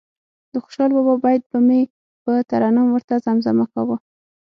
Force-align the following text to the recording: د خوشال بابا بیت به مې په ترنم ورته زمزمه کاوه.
د 0.51 0.53
خوشال 0.63 0.89
بابا 0.95 1.15
بیت 1.23 1.43
به 1.51 1.59
مې 1.67 1.81
په 2.23 2.31
ترنم 2.49 2.87
ورته 2.91 3.15
زمزمه 3.25 3.65
کاوه. 3.73 3.97